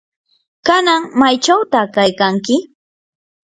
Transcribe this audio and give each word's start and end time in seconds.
¿kanan 0.67 1.01
maychawta 1.19 1.79
kaykanki? 1.95 2.55